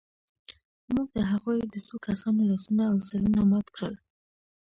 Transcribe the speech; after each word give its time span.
موږ 0.93 1.07
د 1.17 1.19
هغوی 1.31 1.57
د 1.73 1.75
څو 1.87 1.95
کسانو 2.07 2.41
لاسونه 2.49 2.83
او 2.91 2.97
سرونه 3.07 3.41
مات 3.51 3.67
کړل 3.75 3.95